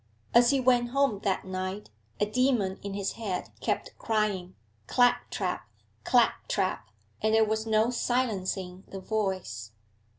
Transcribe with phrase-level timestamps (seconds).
[0.33, 4.55] As he went home that night, a demon in his head kept crying
[4.87, 5.67] 'Clap trap!
[6.03, 6.89] clap trap!'
[7.21, 9.73] and there was no silencing the voice.